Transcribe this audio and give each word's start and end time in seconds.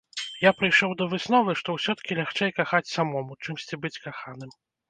Я 0.43 0.51
прыйшоў 0.61 0.95
да 1.01 1.07
высновы, 1.11 1.55
што 1.59 1.75
ўсё-ткі 1.77 2.19
лягчэй 2.21 2.55
кахаць 2.59 2.91
самому, 2.97 3.39
чымсьці 3.43 3.81
быць 3.85 3.97
каханым. 4.09 4.51